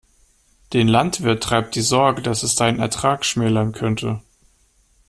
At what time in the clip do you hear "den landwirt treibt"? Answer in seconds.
0.73-1.75